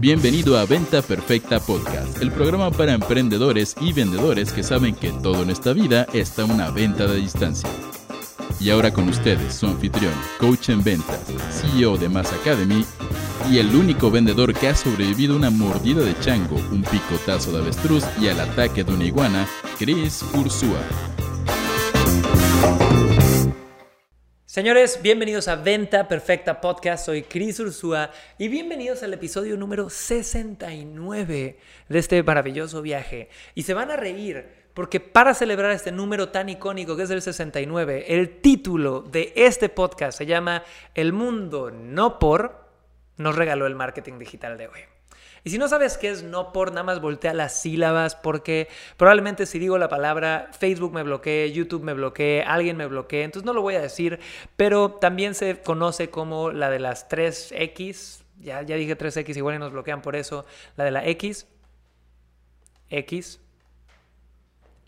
Bienvenido 0.00 0.56
a 0.56 0.64
Venta 0.64 1.02
Perfecta 1.02 1.58
Podcast, 1.58 2.22
el 2.22 2.30
programa 2.30 2.70
para 2.70 2.92
emprendedores 2.92 3.74
y 3.80 3.92
vendedores 3.92 4.52
que 4.52 4.62
saben 4.62 4.94
que 4.94 5.10
todo 5.10 5.42
en 5.42 5.50
esta 5.50 5.72
vida 5.72 6.06
está 6.12 6.44
una 6.44 6.70
venta 6.70 7.08
de 7.08 7.16
distancia. 7.16 7.68
Y 8.60 8.70
ahora 8.70 8.92
con 8.92 9.08
ustedes, 9.08 9.54
su 9.54 9.66
anfitrión, 9.66 10.14
coach 10.38 10.68
en 10.68 10.84
ventas, 10.84 11.18
CEO 11.50 11.96
de 11.96 12.08
Mass 12.08 12.32
Academy 12.32 12.84
y 13.50 13.58
el 13.58 13.74
único 13.74 14.08
vendedor 14.08 14.54
que 14.54 14.68
ha 14.68 14.76
sobrevivido 14.76 15.34
una 15.34 15.50
mordida 15.50 16.02
de 16.02 16.16
chango, 16.20 16.56
un 16.70 16.82
picotazo 16.84 17.50
de 17.50 17.58
avestruz 17.58 18.04
y 18.20 18.28
al 18.28 18.38
ataque 18.38 18.84
de 18.84 18.94
una 18.94 19.04
iguana, 19.04 19.48
Chris 19.78 20.24
Ursúa. 20.32 20.78
Señores, 24.58 24.98
bienvenidos 25.00 25.46
a 25.46 25.54
Venta 25.54 26.08
Perfecta 26.08 26.60
Podcast. 26.60 27.06
Soy 27.06 27.22
Chris 27.22 27.60
Ursúa 27.60 28.10
y 28.38 28.48
bienvenidos 28.48 29.04
al 29.04 29.14
episodio 29.14 29.56
número 29.56 29.88
69 29.88 31.58
de 31.88 31.98
este 32.00 32.20
maravilloso 32.24 32.82
viaje. 32.82 33.28
Y 33.54 33.62
se 33.62 33.72
van 33.72 33.92
a 33.92 33.96
reír 33.96 34.48
porque 34.74 34.98
para 34.98 35.34
celebrar 35.34 35.70
este 35.70 35.92
número 35.92 36.30
tan 36.30 36.48
icónico 36.48 36.96
que 36.96 37.04
es 37.04 37.10
el 37.10 37.22
69, 37.22 38.06
el 38.08 38.40
título 38.40 39.02
de 39.02 39.32
este 39.36 39.68
podcast 39.68 40.18
se 40.18 40.26
llama 40.26 40.64
El 40.92 41.12
mundo 41.12 41.70
no 41.70 42.18
por 42.18 42.64
nos 43.16 43.36
regaló 43.36 43.64
el 43.68 43.76
marketing 43.76 44.18
digital 44.18 44.58
de 44.58 44.66
hoy. 44.66 44.97
Y 45.48 45.50
si 45.50 45.56
no 45.56 45.66
sabes 45.66 45.96
qué 45.96 46.10
es 46.10 46.22
no 46.22 46.52
por, 46.52 46.72
nada 46.72 46.82
más 46.82 47.00
voltea 47.00 47.32
las 47.32 47.58
sílabas 47.58 48.14
porque 48.14 48.68
probablemente 48.98 49.46
si 49.46 49.58
digo 49.58 49.78
la 49.78 49.88
palabra 49.88 50.50
Facebook 50.52 50.92
me 50.92 51.02
bloquee, 51.02 51.50
YouTube 51.52 51.82
me 51.82 51.94
bloquee, 51.94 52.42
alguien 52.42 52.76
me 52.76 52.86
bloquee, 52.86 53.22
entonces 53.22 53.46
no 53.46 53.54
lo 53.54 53.62
voy 53.62 53.74
a 53.74 53.80
decir, 53.80 54.20
pero 54.56 54.90
también 54.90 55.34
se 55.34 55.62
conoce 55.62 56.10
como 56.10 56.52
la 56.52 56.68
de 56.68 56.80
las 56.80 57.08
3X, 57.08 58.24
ya, 58.40 58.60
ya 58.60 58.76
dije 58.76 58.98
3X, 58.98 59.38
igual 59.38 59.54
y 59.54 59.58
nos 59.58 59.72
bloquean 59.72 60.02
por 60.02 60.16
eso, 60.16 60.44
la 60.76 60.84
de 60.84 60.90
la 60.90 61.06
X, 61.06 61.46
X, 62.90 63.40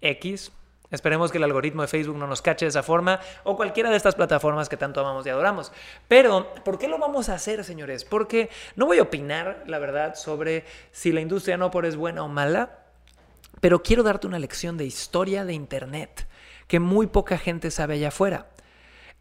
X, 0.03 0.53
Esperemos 0.91 1.31
que 1.31 1.39
el 1.39 1.45
algoritmo 1.45 1.83
de 1.83 1.89
Facebook 1.89 2.17
no 2.17 2.27
nos 2.27 2.43
cache 2.43 2.65
de 2.65 2.71
esa 2.71 2.83
forma 2.83 3.21
o 3.45 3.57
cualquiera 3.57 3.91
de 3.91 3.97
estas 3.97 4.17
plataformas 4.17 4.69
que 4.69 4.77
tanto 4.77 5.01
amamos 5.01 5.25
y 5.25 5.31
adoramos. 5.31 5.73
Pero, 6.09 6.53
¿por 6.65 6.79
qué 6.79 6.89
lo 6.89 6.99
vamos 6.99 7.29
a 7.29 7.35
hacer, 7.35 7.63
señores? 7.65 8.05
Porque 8.05 8.51
no 8.75 8.87
voy 8.87 8.99
a 8.99 9.03
opinar, 9.03 9.65
la 9.67 9.79
verdad, 9.79 10.17
sobre 10.17 10.65
si 10.91 11.13
la 11.13 11.21
industria 11.21 11.57
no 11.57 11.71
por 11.71 11.87
es 11.87 11.97
buena 11.97 12.25
o 12.25 12.29
mala, 12.29 12.79
pero 13.61 13.83
quiero 13.83 14.03
darte 14.03 14.27
una 14.27 14.39
lección 14.39 14.77
de 14.77 14.85
historia 14.85 15.45
de 15.45 15.53
Internet 15.53 16.27
que 16.67 16.81
muy 16.81 17.07
poca 17.07 17.39
gente 17.39 17.71
sabe 17.71 17.95
allá 17.95 18.09
afuera. 18.09 18.51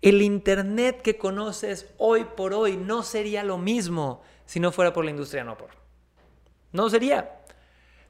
El 0.02 0.22
Internet 0.22 1.02
que 1.02 1.18
conoces 1.18 1.88
hoy 1.98 2.24
por 2.24 2.54
hoy 2.54 2.78
no 2.78 3.04
sería 3.04 3.44
lo 3.44 3.58
mismo 3.58 4.22
si 4.46 4.60
no 4.60 4.72
fuera 4.72 4.94
por 4.94 5.04
la 5.04 5.12
industria 5.12 5.44
no 5.44 5.58
por. 5.58 5.70
No 6.72 6.90
sería. 6.90 7.39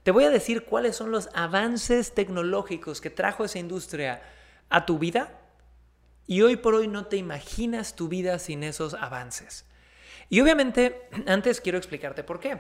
Te 0.04 0.12
voy 0.12 0.24
a 0.24 0.30
decir 0.30 0.64
cuáles 0.64 0.96
son 0.96 1.12
los 1.12 1.30
avances 1.34 2.14
tecnológicos 2.14 3.02
que 3.02 3.10
trajo 3.10 3.46
esa 3.46 3.60
industria 3.60 4.22
a 4.70 4.86
tu 4.86 4.98
vida 4.98 5.40
y 6.26 6.42
hoy 6.42 6.56
por 6.56 6.76
hoy 6.76 6.88
no 6.88 7.08
te 7.08 7.18
imaginas 7.18 7.96
tu 7.96 8.08
vida 8.08 8.40
sin 8.40 8.64
esos 8.64 8.94
avances. 8.94 9.66
Y 10.30 10.40
obviamente, 10.42 11.10
antes 11.28 11.60
quiero 11.60 11.78
explicarte 11.78 12.24
por 12.24 12.40
qué. 12.40 12.60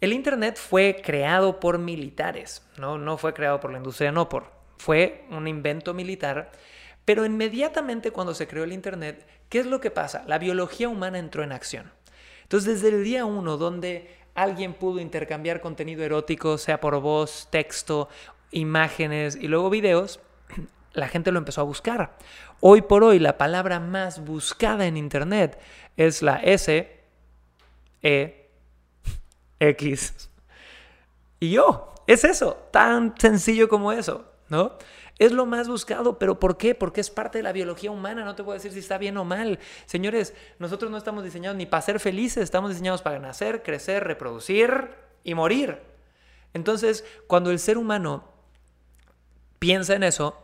El 0.00 0.12
Internet 0.12 0.58
fue 0.58 1.00
creado 1.02 1.58
por 1.58 1.78
militares, 1.78 2.62
¿no? 2.76 2.98
no 2.98 3.16
fue 3.16 3.32
creado 3.32 3.60
por 3.60 3.70
la 3.70 3.78
industria, 3.78 4.12
no 4.12 4.28
por. 4.28 4.52
Fue 4.76 5.24
un 5.30 5.48
invento 5.48 5.94
militar, 5.94 6.52
pero 7.06 7.24
inmediatamente 7.24 8.10
cuando 8.10 8.34
se 8.34 8.46
creó 8.46 8.64
el 8.64 8.74
Internet, 8.74 9.26
¿qué 9.48 9.60
es 9.60 9.66
lo 9.66 9.80
que 9.80 9.90
pasa? 9.90 10.24
La 10.26 10.38
biología 10.38 10.88
humana 10.90 11.18
entró 11.18 11.42
en 11.42 11.52
acción. 11.52 11.90
Entonces, 12.42 12.82
desde 12.82 12.94
el 12.94 13.04
día 13.04 13.24
uno, 13.24 13.56
donde 13.56 14.10
alguien 14.36 14.74
pudo 14.74 15.00
intercambiar 15.00 15.60
contenido 15.60 16.04
erótico, 16.04 16.58
sea 16.58 16.80
por 16.80 17.00
voz, 17.00 17.48
texto, 17.50 18.08
imágenes 18.52 19.36
y 19.36 19.48
luego 19.48 19.70
videos, 19.70 20.20
la 20.92 21.08
gente 21.08 21.32
lo 21.32 21.38
empezó 21.38 21.62
a 21.62 21.64
buscar. 21.64 22.16
Hoy 22.60 22.82
por 22.82 23.02
hoy 23.02 23.18
la 23.18 23.38
palabra 23.38 23.80
más 23.80 24.24
buscada 24.24 24.86
en 24.86 24.96
Internet 24.96 25.58
es 25.96 26.22
la 26.22 26.36
S, 26.36 27.00
E, 28.02 28.50
X. 29.58 30.30
Y 31.38 31.50
yo, 31.50 31.92
es 32.06 32.24
eso, 32.24 32.54
tan 32.70 33.12
sencillo 33.18 33.68
como 33.68 33.92
eso, 33.92 34.24
¿no? 34.48 34.78
Es 35.18 35.32
lo 35.32 35.46
más 35.46 35.66
buscado, 35.66 36.18
pero 36.18 36.38
¿por 36.38 36.58
qué? 36.58 36.74
Porque 36.74 37.00
es 37.00 37.10
parte 37.10 37.38
de 37.38 37.42
la 37.42 37.52
biología 37.52 37.90
humana, 37.90 38.24
no 38.24 38.34
te 38.34 38.44
puedo 38.44 38.54
decir 38.54 38.72
si 38.72 38.80
está 38.80 38.98
bien 38.98 39.16
o 39.16 39.24
mal. 39.24 39.58
Señores, 39.86 40.34
nosotros 40.58 40.90
no 40.90 40.98
estamos 40.98 41.24
diseñados 41.24 41.56
ni 41.56 41.64
para 41.64 41.80
ser 41.80 42.00
felices, 42.00 42.42
estamos 42.42 42.70
diseñados 42.70 43.00
para 43.00 43.18
nacer, 43.18 43.62
crecer, 43.62 44.04
reproducir 44.04 44.90
y 45.24 45.34
morir. 45.34 45.78
Entonces, 46.52 47.04
cuando 47.26 47.50
el 47.50 47.58
ser 47.58 47.78
humano 47.78 48.24
piensa 49.58 49.94
en 49.94 50.02
eso 50.02 50.42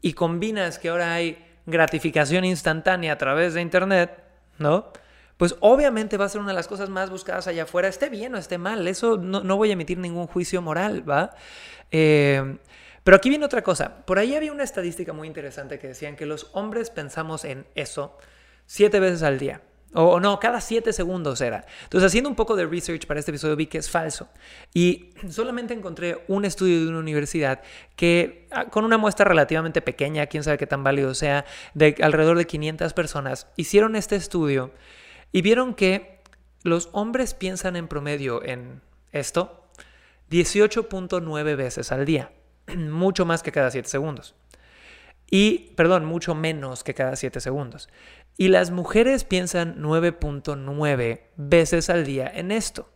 y 0.00 0.12
combinas 0.12 0.78
que 0.78 0.88
ahora 0.88 1.12
hay 1.14 1.44
gratificación 1.66 2.44
instantánea 2.44 3.12
a 3.12 3.18
través 3.18 3.54
de 3.54 3.60
Internet, 3.60 4.22
¿no? 4.58 4.92
Pues 5.36 5.56
obviamente 5.60 6.16
va 6.16 6.26
a 6.26 6.28
ser 6.28 6.40
una 6.40 6.50
de 6.50 6.56
las 6.56 6.68
cosas 6.68 6.90
más 6.90 7.10
buscadas 7.10 7.46
allá 7.46 7.62
afuera, 7.64 7.88
esté 7.88 8.08
bien 8.08 8.34
o 8.34 8.38
esté 8.38 8.58
mal, 8.58 8.86
eso 8.86 9.16
no, 9.16 9.42
no 9.42 9.56
voy 9.56 9.70
a 9.70 9.72
emitir 9.72 9.98
ningún 9.98 10.26
juicio 10.26 10.62
moral, 10.62 11.08
¿va? 11.08 11.30
Eh, 11.90 12.58
pero 13.04 13.16
aquí 13.16 13.28
viene 13.28 13.44
otra 13.44 13.62
cosa. 13.62 14.04
Por 14.04 14.18
ahí 14.18 14.34
había 14.34 14.52
una 14.52 14.64
estadística 14.64 15.12
muy 15.12 15.26
interesante 15.26 15.78
que 15.78 15.88
decían 15.88 16.16
que 16.16 16.26
los 16.26 16.48
hombres 16.52 16.90
pensamos 16.90 17.44
en 17.44 17.66
eso 17.74 18.16
siete 18.66 19.00
veces 19.00 19.22
al 19.22 19.38
día. 19.38 19.62
O, 19.92 20.20
no, 20.20 20.38
cada 20.38 20.60
siete 20.60 20.92
segundos 20.92 21.40
era. 21.40 21.64
Entonces, 21.82 22.06
haciendo 22.06 22.30
un 22.30 22.36
poco 22.36 22.54
de 22.54 22.64
research 22.64 23.06
para 23.06 23.18
este 23.18 23.32
episodio, 23.32 23.56
vi 23.56 23.66
que 23.66 23.78
es 23.78 23.90
falso. 23.90 24.28
Y 24.72 25.10
solamente 25.30 25.74
encontré 25.74 26.24
un 26.28 26.44
estudio 26.44 26.80
de 26.80 26.88
una 26.88 26.98
universidad 26.98 27.62
que, 27.96 28.46
ah, 28.52 28.66
con 28.66 28.84
una 28.84 28.98
muestra 28.98 29.24
relativamente 29.24 29.82
pequeña, 29.82 30.26
quién 30.26 30.44
sabe 30.44 30.58
qué 30.58 30.68
tan 30.68 30.84
válido 30.84 31.14
sea, 31.14 31.44
de 31.74 31.96
alrededor 32.02 32.38
de 32.38 32.46
500 32.46 32.92
personas, 32.92 33.48
hicieron 33.56 33.96
este 33.96 34.14
estudio 34.14 34.72
y 35.32 35.42
vieron 35.42 35.74
que 35.74 36.20
los 36.62 36.88
hombres 36.92 37.34
piensan 37.34 37.74
en 37.74 37.88
promedio 37.88 38.44
en 38.44 38.82
esto 39.10 39.66
18.9 40.30 41.56
veces 41.56 41.90
al 41.90 42.04
día. 42.04 42.30
Mucho 42.76 43.24
más 43.24 43.42
que 43.42 43.52
cada 43.52 43.70
7 43.70 43.88
segundos. 43.88 44.34
Y, 45.30 45.72
perdón, 45.76 46.04
mucho 46.04 46.34
menos 46.34 46.82
que 46.82 46.94
cada 46.94 47.14
7 47.16 47.40
segundos. 47.40 47.88
Y 48.36 48.48
las 48.48 48.70
mujeres 48.70 49.24
piensan 49.24 49.80
9.9 49.80 51.20
veces 51.36 51.90
al 51.90 52.04
día 52.04 52.30
en 52.34 52.50
esto. 52.50 52.88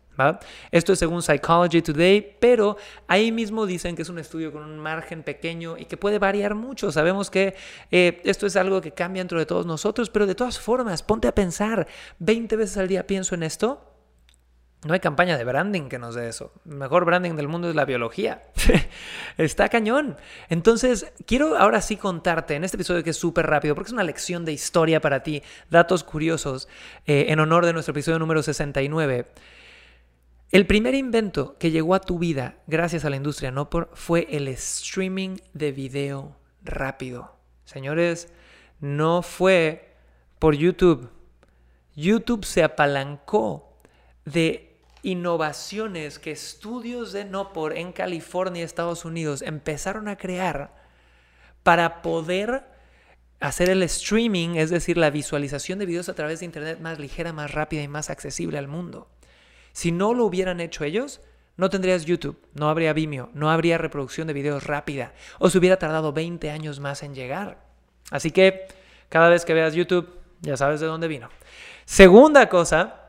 Esto 0.71 0.93
es 0.93 0.99
según 0.99 1.23
Psychology 1.23 1.83
Today, 1.83 2.37
pero 2.39 2.77
ahí 3.09 3.33
mismo 3.33 3.67
dicen 3.67 3.97
que 3.97 4.03
es 4.03 4.09
un 4.09 4.19
estudio 4.19 4.53
con 4.53 4.63
un 4.63 4.79
margen 4.79 5.23
pequeño 5.23 5.77
y 5.77 5.87
que 5.87 5.97
puede 5.97 6.19
variar 6.19 6.55
mucho. 6.55 6.93
Sabemos 6.93 7.31
que 7.31 7.55
eh, 7.91 8.21
esto 8.25 8.47
es 8.47 8.57
algo 8.57 8.81
que 8.81 8.93
cambia 8.93 9.21
dentro 9.21 9.39
de 9.39 9.47
todos 9.47 9.67
nosotros, 9.67 10.11
pero 10.11 10.27
de 10.27 10.35
todas 10.35 10.59
formas, 10.59 11.03
ponte 11.03 11.29
a 11.29 11.35
pensar, 11.35 11.89
20 12.21 12.57
veces 12.57 12.77
al 12.77 12.89
día 12.89 13.07
pienso 13.07 13.35
en 13.35 13.43
esto. 13.43 13.94
No 14.85 14.93
hay 14.93 15.01
campaña 15.01 15.39
de 15.39 15.45
branding 15.45 15.89
que 15.89 15.99
nos 15.99 16.15
dé 16.15 16.29
eso. 16.29 16.53
El 16.67 16.77
mejor 16.77 17.07
branding 17.07 17.33
del 17.37 17.49
mundo 17.49 17.71
es 17.71 17.75
la 17.75 17.87
biología. 17.87 18.43
Está 19.39 19.71
cañón. 19.71 20.17
Entonces, 20.51 21.11
quiero 21.27 21.57
ahora 21.57 21.81
sí 21.81 21.97
contarte 21.97 22.55
en 22.55 22.65
este 22.65 22.77
episodio 22.77 23.03
que 23.03 23.11
es 23.11 23.17
súper 23.17 23.47
rápido, 23.47 23.75
porque 23.75 23.89
es 23.89 23.95
una 23.95 24.03
lección 24.05 24.45
de 24.45 24.53
historia 24.53 25.01
para 25.01 25.23
ti, 25.23 25.43
datos 25.71 26.05
curiosos, 26.05 26.69
eh, 27.07 27.27
en 27.29 27.41
honor 27.41 27.65
de 27.65 27.73
nuestro 27.73 27.93
episodio 27.93 28.19
número 28.19 28.43
69. 28.43 29.27
El 30.51 30.67
primer 30.67 30.95
invento 30.95 31.57
que 31.59 31.71
llegó 31.71 31.95
a 31.95 32.01
tu 32.01 32.19
vida 32.19 32.59
gracias 32.67 33.05
a 33.05 33.11
la 33.11 33.17
industria 33.17 33.51
no 33.51 33.71
por 33.71 33.91
fue 33.95 34.29
el 34.31 34.47
streaming 34.49 35.39
de 35.55 35.73
video 35.73 36.37
rápido. 36.63 37.37
Señores, 37.65 38.29
no 38.81 39.23
fue 39.23 39.97
por 40.39 40.55
YouTube. 40.55 41.11
YouTube 41.97 42.45
se 42.45 42.63
apalancó 42.63 43.81
de 44.25 44.74
innovaciones 45.05 46.19
que 46.19 46.33
estudios 46.33 47.13
de 47.13 47.25
Nopor 47.25 47.77
en 47.77 47.93
California, 47.93 48.65
Estados 48.65 49.05
Unidos, 49.05 49.43
empezaron 49.43 50.09
a 50.09 50.17
crear 50.17 50.75
para 51.63 52.03
poder 52.03 52.65
hacer 53.39 53.69
el 53.69 53.83
streaming, 53.83 54.57
es 54.57 54.71
decir, 54.71 54.97
la 54.97 55.11
visualización 55.11 55.79
de 55.79 55.87
videos 55.87 56.09
a 56.09 56.15
través 56.15 56.41
de 56.41 56.47
Internet 56.47 56.81
más 56.81 56.99
ligera, 56.99 57.33
más 57.33 57.53
rápida 57.53 57.83
y 57.83 57.89
más 57.89 58.09
accesible 58.11 58.59
al 58.59 58.67
mundo. 58.67 59.09
Si 59.73 59.93
no 59.93 60.15
lo 60.15 60.25
hubieran 60.25 60.61
hecho 60.61 60.85
ellos, 60.85 61.21
no 61.57 61.69
tendrías 61.69 62.07
YouTube, 62.07 62.41
no 62.55 62.69
habría 62.69 62.95
Vimeo, 62.95 63.31
no 63.35 63.51
habría 63.51 63.77
reproducción 63.77 64.27
de 64.27 64.33
videos 64.33 64.65
rápida, 64.65 65.13
o 65.39 65.51
se 65.51 65.59
hubiera 65.59 65.79
tardado 65.79 66.13
20 66.13 66.51
años 66.51 66.81
más 66.81 67.03
en 67.03 67.15
llegar. 67.15 67.59
Así 68.11 68.31
que 68.31 68.67
cada 69.09 69.29
vez 69.29 69.45
que 69.45 69.55
veas 69.55 69.75
YouTube, 69.75 70.09
ya 70.41 70.57
sabes 70.57 70.81
de 70.81 70.87
dónde 70.87 71.09
vino. 71.09 71.29
Segunda 71.85 72.49
cosa, 72.49 73.04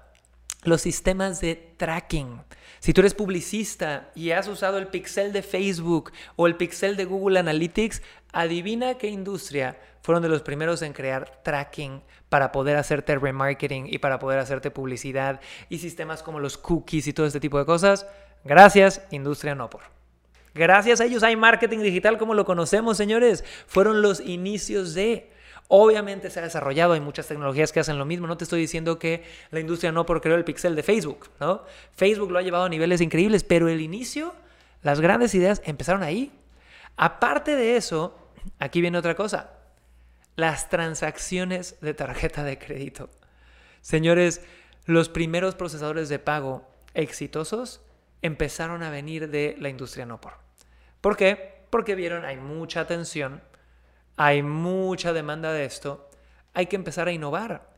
los 0.68 0.82
sistemas 0.82 1.42
de 1.42 1.56
tracking. 1.78 2.42
Si 2.80 2.94
tú 2.94 3.02
eres 3.02 3.14
publicista 3.14 4.12
y 4.16 4.32
has 4.32 4.48
usado 4.48 4.78
el 4.78 4.88
pixel 4.88 5.34
de 5.34 5.42
Facebook 5.42 6.12
o 6.36 6.48
el 6.48 6.56
pixel 6.56 6.98
de 6.98 7.06
Google 7.06 7.40
Analytics, 7.40 8.02
adivina 8.32 8.98
qué 8.98 9.08
industria 9.08 9.78
fueron 10.02 10.22
de 10.22 10.30
los 10.30 10.44
primeros 10.44 10.84
en 10.84 10.94
crear 10.94 11.42
tracking 11.44 12.04
para 12.30 12.52
poder 12.52 12.78
hacerte 12.78 13.18
remarketing 13.18 13.88
y 13.88 13.98
para 13.98 14.20
poder 14.20 14.38
hacerte 14.38 14.70
publicidad 14.70 15.42
y 15.68 15.80
sistemas 15.80 16.22
como 16.22 16.40
los 16.40 16.60
cookies 16.60 17.08
y 17.08 17.14
todo 17.14 17.26
este 17.26 17.40
tipo 17.40 17.58
de 17.58 17.66
cosas. 17.66 18.06
Gracias, 18.44 19.02
industria 19.10 19.56
no 19.56 19.70
por. 19.70 19.82
Gracias 20.54 21.02
a 21.02 21.06
ellos 21.06 21.24
hay 21.24 21.36
marketing 21.36 21.80
digital 21.80 22.18
como 22.18 22.34
lo 22.34 22.46
conocemos, 22.46 22.98
señores. 22.98 23.44
Fueron 23.68 24.02
los 24.02 24.20
inicios 24.20 24.94
de... 24.94 25.32
Obviamente 25.68 26.30
se 26.30 26.40
ha 26.40 26.44
desarrollado, 26.44 26.94
hay 26.94 27.00
muchas 27.00 27.28
tecnologías 27.28 27.72
que 27.72 27.80
hacen 27.80 27.98
lo 27.98 28.06
mismo. 28.06 28.28
No 28.28 28.38
te 28.38 28.44
estoy 28.44 28.62
diciendo 28.62 29.00
que 29.00 29.24
la 29.50 29.60
industria 29.60 29.92
no 29.92 30.06
por 30.06 30.22
creó 30.22 30.36
el 30.36 30.44
pixel 30.44 30.76
de 30.76 30.84
Facebook, 30.84 31.30
¿no? 31.40 31.64
Facebook 31.92 32.32
lo 32.32 32.38
ha 32.38 32.44
llevado 32.44 32.66
a 32.66 32.70
niveles 32.70 33.02
increíbles, 33.02 33.44
pero 33.44 33.68
el 33.68 33.82
inicio, 33.82 34.34
las 34.84 35.02
grandes 35.02 35.34
ideas 35.34 35.62
empezaron 35.66 36.04
ahí. 36.04 36.32
Aparte 36.98 37.56
de 37.56 37.78
eso, 37.78 38.16
aquí 38.60 38.80
viene 38.80 38.98
otra 38.98 39.16
cosa. 39.16 39.54
Las 40.36 40.70
transacciones 40.70 41.80
de 41.82 41.94
tarjeta 41.94 42.44
de 42.44 42.60
crédito. 42.60 43.10
Señores, 43.82 44.42
los 44.86 45.10
primeros 45.10 45.56
procesadores 45.56 46.10
de 46.10 46.20
pago 46.20 46.68
exitosos 46.94 47.82
empezaron 48.22 48.84
a 48.84 48.92
venir 48.92 49.30
de 49.30 49.56
la 49.60 49.70
industria 49.70 50.06
no 50.06 50.22
por. 50.22 50.34
¿Por 51.02 51.18
qué? 51.18 51.66
Porque 51.70 51.96
vieron 51.96 52.24
hay 52.24 52.38
mucha 52.38 52.82
atención 52.82 53.42
hay 54.18 54.44
mucha 54.44 55.14
demanda 55.14 55.52
de 55.52 55.66
esto, 55.66 56.10
hay 56.54 56.68
que 56.68 56.76
empezar 56.76 57.08
a 57.08 57.12
innovar. 57.12 57.74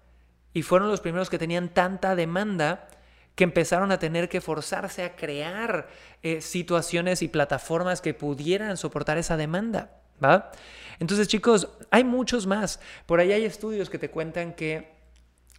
Y 0.54 0.62
fueron 0.62 0.90
los 0.90 1.02
primeros 1.02 1.30
que 1.30 1.38
tenían 1.38 1.70
tanta 1.70 2.16
demanda 2.16 2.88
que 3.36 3.44
empezaron 3.44 3.92
a 3.92 4.00
tener 4.00 4.30
que 4.30 4.42
forzarse 4.42 5.04
a 5.04 5.16
crear 5.16 5.88
eh, 6.24 6.42
situaciones 6.42 7.22
y 7.22 7.28
plataformas 7.28 8.02
que 8.02 8.16
pudieran 8.16 8.78
soportar 8.78 9.20
esa 9.20 9.38
demanda. 9.38 9.92
¿va? 10.24 10.52
Entonces, 11.00 11.28
chicos, 11.28 11.70
hay 11.92 12.04
muchos 12.04 12.48
más. 12.48 12.80
Por 13.06 13.20
ahí 13.20 13.32
hay 13.32 13.46
estudios 13.46 13.92
que 13.92 14.00
te 14.00 14.10
cuentan 14.10 14.54
que 14.54 14.96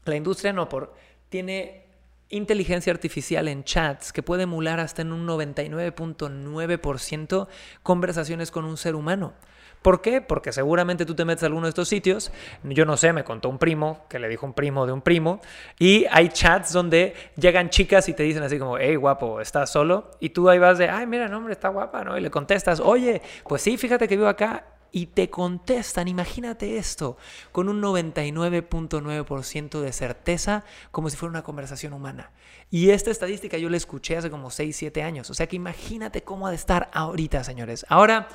la 0.05 0.17
industria 0.17 0.53
no 0.53 0.69
por 0.69 0.95
tiene 1.29 1.87
inteligencia 2.31 2.93
artificial 2.93 3.49
en 3.49 3.65
chats 3.65 4.13
que 4.13 4.23
puede 4.23 4.43
emular 4.43 4.81
hasta 4.81 5.01
en 5.03 5.13
un 5.13 5.25
99.9% 5.27 7.49
conversaciones 7.83 8.51
con 8.51 8.65
un 8.65 8.77
ser 8.77 8.97
humano. 8.97 9.35
¿Por 9.83 10.01
qué? 10.01 10.21
Porque 10.21 10.53
seguramente 10.53 11.07
tú 11.07 11.15
te 11.15 11.25
metes 11.25 11.43
a 11.43 11.47
alguno 11.47 11.67
de 11.67 11.71
estos 11.71 11.89
sitios, 11.89 12.33
yo 12.65 12.85
no 12.85 12.97
sé, 12.97 13.13
me 13.13 13.25
contó 13.25 13.49
un 13.49 13.59
primo, 13.59 14.05
que 14.09 14.19
le 14.19 14.29
dijo 14.29 14.47
un 14.47 14.53
primo 14.53 14.87
de 14.87 14.93
un 14.93 15.03
primo, 15.03 15.41
y 15.79 16.07
hay 16.11 16.29
chats 16.29 16.73
donde 16.73 17.15
llegan 17.37 17.71
chicas 17.71 18.09
y 18.09 18.15
te 18.15 18.23
dicen 18.23 18.43
así 18.43 18.59
como, 18.59 18.79
hey 18.79 18.97
guapo, 18.97 19.41
¿estás 19.41 19.71
solo? 19.71 20.11
Y 20.21 20.31
tú 20.31 20.49
ahí 20.49 20.59
vas 20.59 20.79
de, 20.79 20.89
ay, 20.89 21.07
mira, 21.07 21.29
no, 21.29 21.39
hombre, 21.39 21.53
está 21.53 21.69
guapa, 21.69 22.03
¿no? 22.05 22.19
Y 22.19 22.21
le 22.21 22.31
contestas, 22.31 22.81
oye, 22.81 23.23
pues 23.47 23.63
sí, 23.63 23.77
fíjate 23.77 24.09
que 24.09 24.17
vivo 24.17 24.29
acá, 24.29 24.65
y 24.91 25.07
te 25.07 25.29
contestan, 25.29 26.09
imagínate 26.09 26.79
esto, 26.79 27.17
con 27.53 27.69
un 27.69 27.83
99.9% 27.83 29.81
de 29.81 29.93
certeza, 29.93 30.65
como 30.91 31.11
si 31.11 31.17
fuera 31.17 31.31
una 31.31 31.43
conversación 31.43 31.93
humana. 31.93 32.31
Y 32.71 32.91
esta 32.91 33.11
estadística 33.11 33.59
yo 33.59 33.69
la 33.71 33.77
escuché 33.77 34.17
hace 34.17 34.31
como 34.31 34.51
6, 34.51 34.77
7 34.77 35.03
años. 35.03 35.31
O 35.31 35.35
sea 35.35 35.47
que 35.47 35.57
imagínate 35.57 36.23
cómo 36.23 36.47
ha 36.47 36.51
de 36.51 36.57
estar 36.57 36.89
ahorita, 36.93 37.45
señores. 37.45 37.85
Ahora, 37.89 38.29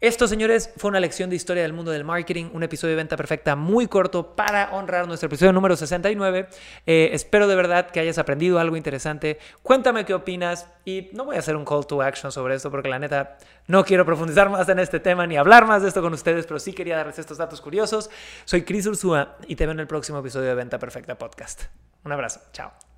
esto, 0.00 0.26
señores, 0.26 0.72
fue 0.78 0.88
una 0.88 0.98
lección 0.98 1.28
de 1.28 1.36
historia 1.36 1.62
del 1.62 1.74
mundo 1.74 1.90
del 1.90 2.04
marketing, 2.04 2.46
un 2.54 2.62
episodio 2.62 2.92
de 2.92 2.96
venta 2.96 3.18
perfecta 3.18 3.54
muy 3.54 3.86
corto 3.86 4.34
para 4.34 4.70
honrar 4.72 5.06
nuestro 5.06 5.26
episodio 5.26 5.52
número 5.52 5.76
69. 5.76 6.48
Eh, 6.86 7.10
espero 7.12 7.46
de 7.46 7.54
verdad 7.54 7.90
que 7.90 8.00
hayas 8.00 8.16
aprendido 8.16 8.58
algo 8.58 8.76
interesante. 8.76 9.38
Cuéntame 9.62 10.06
qué 10.06 10.14
opinas 10.14 10.66
y 10.86 11.10
no 11.12 11.26
voy 11.26 11.36
a 11.36 11.40
hacer 11.40 11.54
un 11.54 11.66
call 11.66 11.86
to 11.86 12.00
action 12.00 12.32
sobre 12.32 12.54
esto 12.54 12.70
porque 12.70 12.88
la 12.88 12.98
neta 12.98 13.36
no 13.66 13.84
quiero 13.84 14.06
profundizar 14.06 14.48
más 14.48 14.68
en 14.70 14.78
este 14.78 15.00
tema 15.00 15.26
ni 15.26 15.36
hablar 15.36 15.66
más 15.66 15.82
de 15.82 15.88
esto 15.88 16.00
con 16.00 16.14
ustedes, 16.14 16.46
pero 16.46 16.58
sí 16.58 16.72
quería 16.72 16.96
darles 16.96 17.18
estos 17.18 17.36
datos 17.36 17.60
curiosos. 17.60 18.08
Soy 18.46 18.62
Chris 18.62 18.86
Ursúa 18.86 19.36
y 19.46 19.56
te 19.56 19.66
veo 19.66 19.72
en 19.72 19.80
el 19.80 19.86
próximo 19.86 20.20
episodio 20.20 20.48
de 20.48 20.54
Venta 20.54 20.78
Perfecta 20.78 21.18
Podcast. 21.18 21.64
Un 22.04 22.12
abrazo, 22.12 22.40
chao. 22.52 22.89